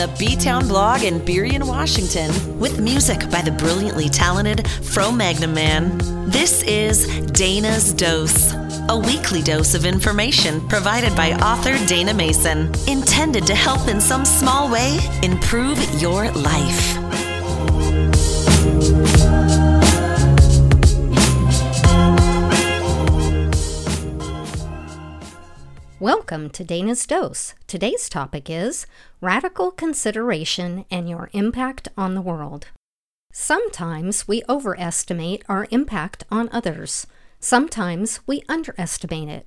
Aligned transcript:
the 0.00 0.16
B 0.18 0.34
Town 0.34 0.66
blog 0.66 1.02
in 1.02 1.20
Burien, 1.20 1.66
Washington, 1.68 2.58
with 2.58 2.80
music 2.80 3.28
by 3.30 3.42
the 3.42 3.50
brilliantly 3.50 4.08
talented 4.08 4.66
Fro 4.66 5.12
Magnum 5.12 5.52
Man. 5.52 5.98
This 6.26 6.62
is 6.62 7.06
Dayna's 7.32 7.92
Dose, 7.92 8.54
a 8.88 8.96
weekly 8.96 9.42
dose 9.42 9.74
of 9.74 9.84
information 9.84 10.66
provided 10.68 11.14
by 11.14 11.34
author 11.34 11.74
Dayna 11.84 12.16
Mason, 12.16 12.72
intended 12.88 13.46
to 13.46 13.54
help 13.54 13.88
in 13.88 14.00
some 14.00 14.24
small 14.24 14.72
way 14.72 14.98
improve 15.22 15.78
your 16.00 16.30
life. 16.30 17.09
Welcome 26.00 26.48
to 26.50 26.64
Dayna's 26.64 27.04
Dose. 27.04 27.52
Today's 27.66 28.08
topic 28.08 28.48
is 28.48 28.86
radical 29.20 29.70
consideration 29.70 30.86
and 30.90 31.10
your 31.10 31.28
impact 31.34 31.88
on 31.94 32.14
the 32.14 32.22
world. 32.22 32.68
Sometimes 33.34 34.26
we 34.26 34.42
overestimate 34.48 35.44
our 35.46 35.68
impact 35.70 36.24
on 36.30 36.48
others. 36.52 37.06
Sometimes 37.38 38.20
we 38.26 38.42
underestimate 38.48 39.28
it. 39.28 39.46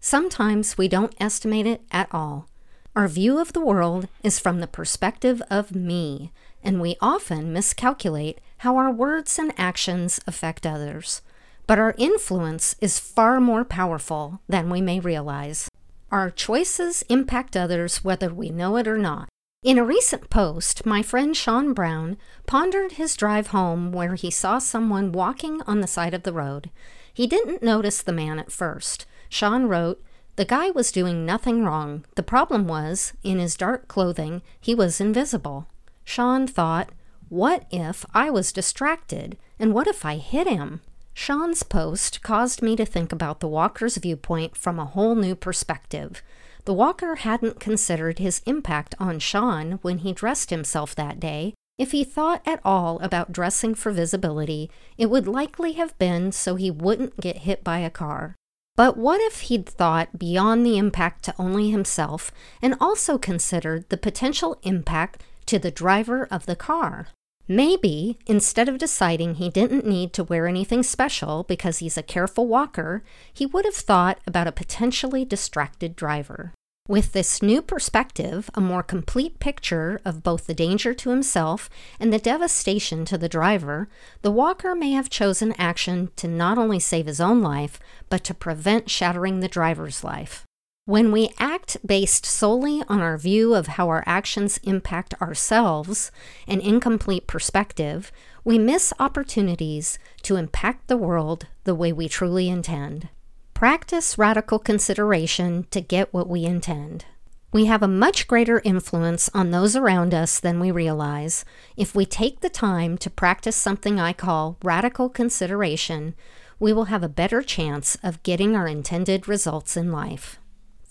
Sometimes 0.00 0.76
we 0.76 0.88
don't 0.88 1.14
estimate 1.20 1.68
it 1.68 1.82
at 1.92 2.08
all. 2.10 2.48
Our 2.96 3.06
view 3.06 3.38
of 3.38 3.52
the 3.52 3.64
world 3.64 4.08
is 4.24 4.40
from 4.40 4.58
the 4.58 4.66
perspective 4.66 5.40
of 5.48 5.72
me, 5.72 6.32
and 6.64 6.80
we 6.80 6.96
often 7.00 7.52
miscalculate 7.52 8.40
how 8.58 8.76
our 8.76 8.90
words 8.90 9.38
and 9.38 9.52
actions 9.56 10.20
affect 10.26 10.66
others. 10.66 11.22
But 11.68 11.78
our 11.78 11.94
influence 11.96 12.74
is 12.80 12.98
far 12.98 13.40
more 13.40 13.64
powerful 13.64 14.40
than 14.48 14.68
we 14.68 14.80
may 14.80 14.98
realize. 14.98 15.68
Our 16.12 16.30
choices 16.30 17.02
impact 17.08 17.56
others 17.56 18.04
whether 18.04 18.34
we 18.34 18.50
know 18.50 18.76
it 18.76 18.86
or 18.86 18.98
not. 18.98 19.30
In 19.62 19.78
a 19.78 19.84
recent 19.84 20.28
post, 20.28 20.84
my 20.84 21.02
friend 21.02 21.34
Sean 21.34 21.72
Brown 21.72 22.18
pondered 22.46 22.92
his 22.92 23.16
drive 23.16 23.46
home 23.46 23.92
where 23.92 24.14
he 24.14 24.30
saw 24.30 24.58
someone 24.58 25.10
walking 25.10 25.62
on 25.62 25.80
the 25.80 25.86
side 25.86 26.12
of 26.12 26.24
the 26.24 26.32
road. 26.34 26.70
He 27.14 27.26
didn't 27.26 27.62
notice 27.62 28.02
the 28.02 28.12
man 28.12 28.38
at 28.38 28.52
first. 28.52 29.06
Sean 29.30 29.64
wrote, 29.64 30.02
The 30.36 30.44
guy 30.44 30.70
was 30.70 30.92
doing 30.92 31.24
nothing 31.24 31.64
wrong. 31.64 32.04
The 32.14 32.22
problem 32.22 32.68
was, 32.68 33.14
in 33.22 33.38
his 33.38 33.56
dark 33.56 33.88
clothing, 33.88 34.42
he 34.60 34.74
was 34.74 35.00
invisible. 35.00 35.66
Sean 36.04 36.46
thought, 36.46 36.90
What 37.30 37.64
if 37.70 38.04
I 38.12 38.28
was 38.28 38.52
distracted? 38.52 39.38
And 39.58 39.72
what 39.72 39.86
if 39.86 40.04
I 40.04 40.16
hit 40.16 40.46
him? 40.46 40.82
Sean's 41.14 41.62
post 41.62 42.22
caused 42.22 42.62
me 42.62 42.74
to 42.76 42.84
think 42.84 43.12
about 43.12 43.40
the 43.40 43.48
walker's 43.48 43.96
viewpoint 43.96 44.56
from 44.56 44.78
a 44.78 44.86
whole 44.86 45.14
new 45.14 45.34
perspective. 45.34 46.22
The 46.64 46.72
walker 46.72 47.16
hadn't 47.16 47.60
considered 47.60 48.18
his 48.18 48.40
impact 48.46 48.94
on 48.98 49.18
Sean 49.18 49.78
when 49.82 49.98
he 49.98 50.12
dressed 50.12 50.50
himself 50.50 50.94
that 50.94 51.20
day. 51.20 51.54
If 51.78 51.92
he 51.92 52.04
thought 52.04 52.42
at 52.46 52.60
all 52.64 52.98
about 53.00 53.32
dressing 53.32 53.74
for 53.74 53.92
visibility, 53.92 54.70
it 54.96 55.10
would 55.10 55.26
likely 55.26 55.72
have 55.72 55.98
been 55.98 56.32
so 56.32 56.54
he 56.54 56.70
wouldn't 56.70 57.20
get 57.20 57.38
hit 57.38 57.64
by 57.64 57.78
a 57.78 57.90
car. 57.90 58.36
But 58.76 58.96
what 58.96 59.20
if 59.20 59.42
he'd 59.42 59.66
thought 59.66 60.18
beyond 60.18 60.64
the 60.64 60.78
impact 60.78 61.24
to 61.24 61.34
only 61.38 61.70
himself 61.70 62.30
and 62.62 62.76
also 62.80 63.18
considered 63.18 63.88
the 63.88 63.96
potential 63.96 64.58
impact 64.62 65.22
to 65.46 65.58
the 65.58 65.70
driver 65.70 66.26
of 66.30 66.46
the 66.46 66.56
car? 66.56 67.08
Maybe, 67.48 68.18
instead 68.26 68.68
of 68.68 68.78
deciding 68.78 69.34
he 69.34 69.50
didn't 69.50 69.86
need 69.86 70.12
to 70.14 70.24
wear 70.24 70.46
anything 70.46 70.82
special 70.82 71.42
because 71.42 71.78
he's 71.78 71.98
a 71.98 72.02
careful 72.02 72.46
walker, 72.46 73.02
he 73.32 73.46
would 73.46 73.64
have 73.64 73.74
thought 73.74 74.20
about 74.26 74.46
a 74.46 74.52
potentially 74.52 75.24
distracted 75.24 75.96
driver. 75.96 76.52
With 76.88 77.12
this 77.12 77.42
new 77.42 77.62
perspective, 77.62 78.50
a 78.54 78.60
more 78.60 78.82
complete 78.82 79.38
picture 79.38 80.00
of 80.04 80.24
both 80.24 80.46
the 80.46 80.54
danger 80.54 80.94
to 80.94 81.10
himself 81.10 81.70
and 82.00 82.12
the 82.12 82.18
devastation 82.18 83.04
to 83.04 83.16
the 83.16 83.28
driver, 83.28 83.88
the 84.22 84.32
walker 84.32 84.74
may 84.74 84.90
have 84.92 85.08
chosen 85.08 85.54
action 85.58 86.10
to 86.16 86.26
not 86.26 86.58
only 86.58 86.80
save 86.80 87.06
his 87.06 87.20
own 87.20 87.40
life, 87.40 87.78
but 88.08 88.24
to 88.24 88.34
prevent 88.34 88.90
shattering 88.90 89.40
the 89.40 89.48
driver's 89.48 90.02
life. 90.02 90.44
When 90.84 91.12
we 91.12 91.30
act 91.38 91.76
based 91.86 92.26
solely 92.26 92.82
on 92.88 93.00
our 93.00 93.16
view 93.16 93.54
of 93.54 93.68
how 93.68 93.88
our 93.88 94.02
actions 94.04 94.58
impact 94.64 95.14
ourselves, 95.22 96.10
an 96.48 96.60
incomplete 96.60 97.28
perspective, 97.28 98.10
we 98.42 98.58
miss 98.58 98.92
opportunities 98.98 99.96
to 100.22 100.34
impact 100.34 100.88
the 100.88 100.96
world 100.96 101.46
the 101.62 101.76
way 101.76 101.92
we 101.92 102.08
truly 102.08 102.48
intend. 102.48 103.08
Practice 103.54 104.18
radical 104.18 104.58
consideration 104.58 105.68
to 105.70 105.80
get 105.80 106.12
what 106.12 106.28
we 106.28 106.44
intend. 106.44 107.04
We 107.52 107.66
have 107.66 107.84
a 107.84 107.86
much 107.86 108.26
greater 108.26 108.60
influence 108.64 109.30
on 109.32 109.52
those 109.52 109.76
around 109.76 110.12
us 110.12 110.40
than 110.40 110.58
we 110.58 110.72
realize. 110.72 111.44
If 111.76 111.94
we 111.94 112.04
take 112.04 112.40
the 112.40 112.50
time 112.50 112.98
to 112.98 113.08
practice 113.08 113.54
something 113.54 114.00
I 114.00 114.12
call 114.12 114.58
radical 114.64 115.08
consideration, 115.08 116.16
we 116.58 116.72
will 116.72 116.86
have 116.86 117.04
a 117.04 117.08
better 117.08 117.40
chance 117.40 117.96
of 118.02 118.24
getting 118.24 118.56
our 118.56 118.66
intended 118.66 119.28
results 119.28 119.76
in 119.76 119.92
life. 119.92 120.40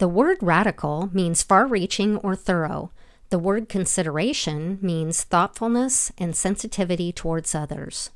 The 0.02 0.08
word 0.08 0.40
radical 0.42 1.12
means 1.14 1.44
far 1.44 1.68
reaching 1.68 2.18
or 2.18 2.36
thorough. 2.36 2.90
The 3.30 3.38
word 3.38 3.70
consideration 3.70 4.80
means 4.82 5.24
thoughtfulness 5.24 6.12
and 6.18 6.36
sensitivity 6.36 7.12
towards 7.12 7.54
others. 7.54 8.10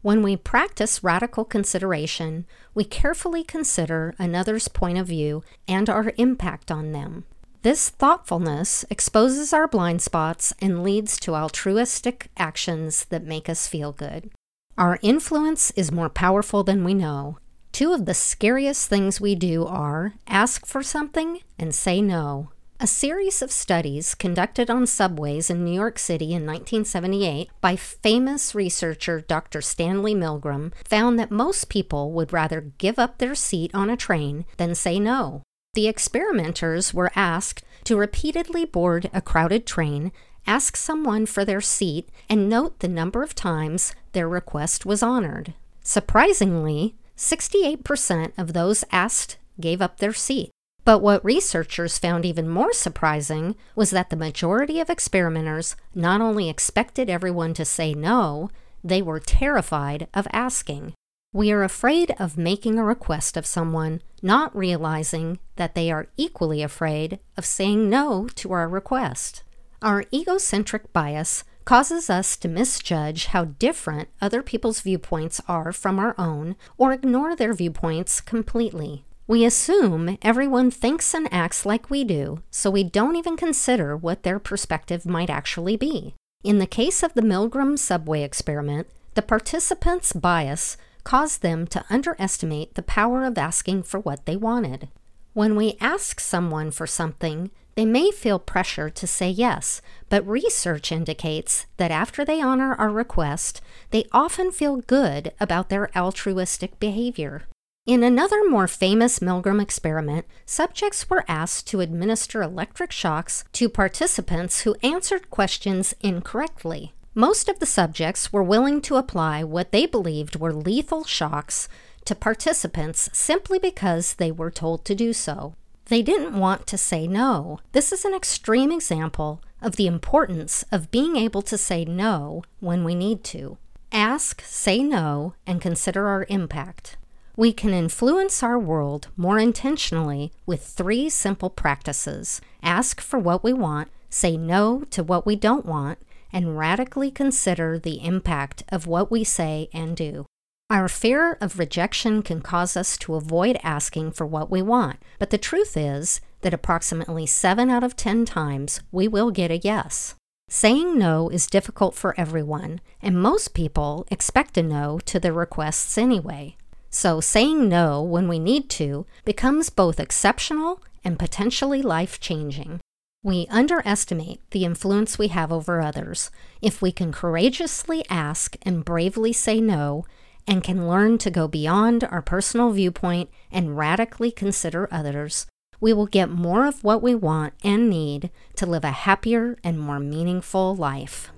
When 0.00 0.22
we 0.22 0.36
practice 0.36 1.02
radical 1.02 1.44
consideration, 1.44 2.46
we 2.72 2.84
carefully 2.84 3.42
consider 3.42 4.14
another's 4.16 4.68
point 4.68 4.96
of 4.96 5.08
view 5.08 5.42
and 5.66 5.90
our 5.90 6.12
impact 6.18 6.70
on 6.70 6.92
them. 6.92 7.24
This 7.62 7.88
thoughtfulness 7.88 8.84
exposes 8.88 9.52
our 9.52 9.66
blind 9.66 10.02
spots 10.02 10.54
and 10.60 10.84
leads 10.84 11.18
to 11.18 11.34
altruistic 11.34 12.28
actions 12.36 13.06
that 13.06 13.24
make 13.24 13.48
us 13.48 13.66
feel 13.66 13.90
good. 13.90 14.30
Our 14.78 15.00
influence 15.02 15.72
is 15.72 15.90
more 15.90 16.10
powerful 16.10 16.62
than 16.62 16.84
we 16.84 16.94
know. 16.94 17.38
Two 17.74 17.92
of 17.92 18.04
the 18.06 18.14
scariest 18.14 18.88
things 18.88 19.20
we 19.20 19.34
do 19.34 19.66
are 19.66 20.14
ask 20.28 20.64
for 20.64 20.80
something 20.80 21.40
and 21.58 21.74
say 21.74 22.00
no. 22.00 22.50
A 22.78 22.86
series 22.86 23.42
of 23.42 23.50
studies 23.50 24.14
conducted 24.14 24.70
on 24.70 24.86
subways 24.86 25.50
in 25.50 25.64
New 25.64 25.74
York 25.74 25.98
City 25.98 26.26
in 26.26 26.46
1978 26.46 27.50
by 27.60 27.74
famous 27.74 28.54
researcher 28.54 29.20
Dr. 29.20 29.60
Stanley 29.60 30.14
Milgram 30.14 30.72
found 30.84 31.18
that 31.18 31.32
most 31.32 31.68
people 31.68 32.12
would 32.12 32.32
rather 32.32 32.60
give 32.78 32.96
up 32.96 33.18
their 33.18 33.34
seat 33.34 33.72
on 33.74 33.90
a 33.90 33.96
train 33.96 34.44
than 34.56 34.76
say 34.76 35.00
no. 35.00 35.42
The 35.72 35.88
experimenters 35.88 36.94
were 36.94 37.10
asked 37.16 37.64
to 37.82 37.96
repeatedly 37.96 38.64
board 38.64 39.10
a 39.12 39.20
crowded 39.20 39.66
train, 39.66 40.12
ask 40.46 40.76
someone 40.76 41.26
for 41.26 41.44
their 41.44 41.60
seat, 41.60 42.08
and 42.30 42.48
note 42.48 42.78
the 42.78 42.86
number 42.86 43.24
of 43.24 43.34
times 43.34 43.96
their 44.12 44.28
request 44.28 44.86
was 44.86 45.02
honored. 45.02 45.54
Surprisingly, 45.82 46.94
68% 47.16 48.32
of 48.36 48.52
those 48.52 48.84
asked 48.90 49.38
gave 49.60 49.80
up 49.80 49.98
their 49.98 50.12
seat. 50.12 50.50
But 50.84 50.98
what 50.98 51.24
researchers 51.24 51.98
found 51.98 52.26
even 52.26 52.48
more 52.48 52.72
surprising 52.72 53.56
was 53.74 53.90
that 53.90 54.10
the 54.10 54.16
majority 54.16 54.80
of 54.80 54.90
experimenters 54.90 55.76
not 55.94 56.20
only 56.20 56.48
expected 56.48 57.08
everyone 57.08 57.54
to 57.54 57.64
say 57.64 57.94
no, 57.94 58.50
they 58.82 59.00
were 59.00 59.20
terrified 59.20 60.08
of 60.12 60.28
asking. 60.32 60.92
We 61.32 61.50
are 61.50 61.64
afraid 61.64 62.14
of 62.18 62.36
making 62.36 62.78
a 62.78 62.84
request 62.84 63.36
of 63.36 63.46
someone, 63.46 64.02
not 64.22 64.54
realizing 64.54 65.38
that 65.56 65.74
they 65.74 65.90
are 65.90 66.08
equally 66.16 66.62
afraid 66.62 67.18
of 67.36 67.46
saying 67.46 67.88
no 67.88 68.28
to 68.36 68.52
our 68.52 68.68
request. 68.68 69.42
Our 69.80 70.04
egocentric 70.12 70.92
bias 70.92 71.44
causes 71.64 72.10
us 72.10 72.36
to 72.36 72.48
misjudge 72.48 73.26
how 73.26 73.44
different 73.44 74.08
other 74.20 74.42
people's 74.42 74.80
viewpoints 74.80 75.40
are 75.48 75.72
from 75.72 75.98
our 75.98 76.14
own 76.18 76.56
or 76.76 76.92
ignore 76.92 77.34
their 77.34 77.54
viewpoints 77.54 78.20
completely. 78.20 79.04
We 79.26 79.44
assume 79.44 80.18
everyone 80.20 80.70
thinks 80.70 81.14
and 81.14 81.32
acts 81.32 81.64
like 81.64 81.88
we 81.88 82.04
do, 82.04 82.42
so 82.50 82.70
we 82.70 82.84
don't 82.84 83.16
even 83.16 83.36
consider 83.36 83.96
what 83.96 84.22
their 84.22 84.38
perspective 84.38 85.06
might 85.06 85.30
actually 85.30 85.76
be. 85.76 86.14
In 86.42 86.58
the 86.58 86.66
case 86.66 87.02
of 87.02 87.14
the 87.14 87.22
Milgram 87.22 87.78
subway 87.78 88.22
experiment, 88.22 88.86
the 89.14 89.22
participants' 89.22 90.12
bias 90.12 90.76
caused 91.04 91.40
them 91.40 91.66
to 91.68 91.84
underestimate 91.88 92.74
the 92.74 92.82
power 92.82 93.24
of 93.24 93.38
asking 93.38 93.84
for 93.84 94.00
what 94.00 94.26
they 94.26 94.36
wanted. 94.36 94.88
When 95.32 95.56
we 95.56 95.78
ask 95.80 96.20
someone 96.20 96.70
for 96.70 96.86
something, 96.86 97.50
they 97.74 97.84
may 97.84 98.10
feel 98.10 98.38
pressure 98.38 98.88
to 98.90 99.06
say 99.06 99.28
yes, 99.28 99.82
but 100.08 100.26
research 100.26 100.92
indicates 100.92 101.66
that 101.76 101.90
after 101.90 102.24
they 102.24 102.40
honor 102.40 102.74
our 102.74 102.90
request, 102.90 103.60
they 103.90 104.06
often 104.12 104.52
feel 104.52 104.76
good 104.76 105.32
about 105.40 105.68
their 105.68 105.90
altruistic 105.96 106.78
behavior. 106.78 107.42
In 107.86 108.02
another 108.02 108.48
more 108.48 108.66
famous 108.66 109.18
Milgram 109.18 109.60
experiment, 109.60 110.24
subjects 110.46 111.10
were 111.10 111.24
asked 111.28 111.66
to 111.66 111.80
administer 111.80 112.42
electric 112.42 112.90
shocks 112.92 113.44
to 113.52 113.68
participants 113.68 114.62
who 114.62 114.76
answered 114.82 115.28
questions 115.30 115.94
incorrectly. 116.00 116.94
Most 117.14 117.48
of 117.48 117.58
the 117.58 117.66
subjects 117.66 118.32
were 118.32 118.42
willing 118.42 118.80
to 118.82 118.96
apply 118.96 119.44
what 119.44 119.70
they 119.70 119.84
believed 119.84 120.36
were 120.36 120.52
lethal 120.52 121.04
shocks 121.04 121.68
to 122.06 122.14
participants 122.14 123.10
simply 123.12 123.58
because 123.58 124.14
they 124.14 124.32
were 124.32 124.50
told 124.50 124.84
to 124.84 124.94
do 124.94 125.12
so. 125.12 125.54
They 125.94 126.02
didn't 126.02 126.36
want 126.36 126.66
to 126.66 126.76
say 126.76 127.06
no. 127.06 127.60
This 127.70 127.92
is 127.92 128.04
an 128.04 128.14
extreme 128.14 128.72
example 128.72 129.40
of 129.62 129.76
the 129.76 129.86
importance 129.86 130.64
of 130.72 130.90
being 130.90 131.14
able 131.14 131.40
to 131.42 131.56
say 131.56 131.84
no 131.84 132.42
when 132.58 132.82
we 132.82 132.96
need 132.96 133.22
to. 133.26 133.58
Ask, 133.92 134.42
say 134.44 134.82
no, 134.82 135.34
and 135.46 135.60
consider 135.60 136.08
our 136.08 136.26
impact. 136.28 136.96
We 137.36 137.52
can 137.52 137.72
influence 137.72 138.42
our 138.42 138.58
world 138.58 139.06
more 139.16 139.38
intentionally 139.38 140.32
with 140.46 140.64
three 140.64 141.08
simple 141.08 141.48
practices 141.48 142.40
ask 142.60 143.00
for 143.00 143.20
what 143.20 143.44
we 143.44 143.52
want, 143.52 143.88
say 144.10 144.36
no 144.36 144.82
to 144.90 145.04
what 145.04 145.24
we 145.24 145.36
don't 145.36 145.64
want, 145.64 146.00
and 146.32 146.58
radically 146.58 147.12
consider 147.12 147.78
the 147.78 148.04
impact 148.04 148.64
of 148.68 148.88
what 148.88 149.12
we 149.12 149.22
say 149.22 149.68
and 149.72 149.96
do. 149.96 150.26
Our 150.74 150.88
fear 150.88 151.38
of 151.40 151.60
rejection 151.60 152.20
can 152.20 152.40
cause 152.40 152.76
us 152.76 152.98
to 152.98 153.14
avoid 153.14 153.60
asking 153.62 154.10
for 154.10 154.26
what 154.26 154.50
we 154.50 154.60
want, 154.60 154.98
but 155.20 155.30
the 155.30 155.38
truth 155.38 155.76
is 155.76 156.20
that 156.40 156.52
approximately 156.52 157.26
7 157.26 157.70
out 157.70 157.84
of 157.84 157.94
10 157.94 158.24
times 158.24 158.80
we 158.90 159.06
will 159.06 159.30
get 159.30 159.52
a 159.52 159.58
yes. 159.58 160.16
Saying 160.48 160.98
no 160.98 161.28
is 161.28 161.46
difficult 161.46 161.94
for 161.94 162.12
everyone, 162.18 162.80
and 163.00 163.22
most 163.22 163.54
people 163.54 164.04
expect 164.10 164.58
a 164.58 164.64
no 164.64 164.98
to 165.04 165.20
their 165.20 165.32
requests 165.32 165.96
anyway. 165.96 166.56
So, 166.90 167.20
saying 167.20 167.68
no 167.68 168.02
when 168.02 168.26
we 168.26 168.40
need 168.40 168.68
to 168.70 169.06
becomes 169.24 169.70
both 169.70 170.00
exceptional 170.00 170.82
and 171.04 171.20
potentially 171.20 171.82
life 171.82 172.18
changing. 172.18 172.80
We 173.22 173.46
underestimate 173.48 174.40
the 174.50 174.64
influence 174.64 175.18
we 175.18 175.28
have 175.28 175.52
over 175.52 175.80
others. 175.80 176.32
If 176.60 176.82
we 176.82 176.90
can 176.90 177.12
courageously 177.12 178.04
ask 178.10 178.56
and 178.62 178.84
bravely 178.84 179.32
say 179.32 179.60
no, 179.60 180.04
and 180.46 180.62
can 180.62 180.88
learn 180.88 181.18
to 181.18 181.30
go 181.30 181.48
beyond 181.48 182.04
our 182.04 182.22
personal 182.22 182.70
viewpoint 182.70 183.30
and 183.50 183.76
radically 183.76 184.30
consider 184.30 184.88
others, 184.90 185.46
we 185.80 185.92
will 185.92 186.06
get 186.06 186.30
more 186.30 186.66
of 186.66 186.82
what 186.84 187.02
we 187.02 187.14
want 187.14 187.54
and 187.62 187.90
need 187.90 188.30
to 188.56 188.66
live 188.66 188.84
a 188.84 188.90
happier 188.90 189.56
and 189.62 189.78
more 189.78 190.00
meaningful 190.00 190.74
life. 190.74 191.30